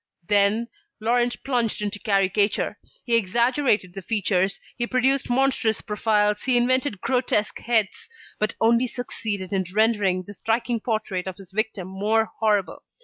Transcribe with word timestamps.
Then, 0.27 0.67
Laurent 0.99 1.43
plunged 1.43 1.79
into 1.79 1.99
caricature: 1.99 2.79
he 3.05 3.15
exaggerated 3.15 3.93
the 3.93 4.01
features, 4.01 4.59
he 4.75 4.87
produced 4.87 5.29
monstrous 5.29 5.79
profiles, 5.81 6.41
he 6.41 6.57
invented 6.57 7.01
grotesque 7.01 7.59
heads, 7.59 8.09
but 8.39 8.55
only 8.59 8.87
succeeded 8.87 9.53
in 9.53 9.63
rendering 9.71 10.23
the 10.25 10.33
striking 10.33 10.79
portrait 10.79 11.27
of 11.27 11.37
his 11.37 11.51
victim 11.51 11.87
more 11.87 12.25
horrible. 12.39 12.81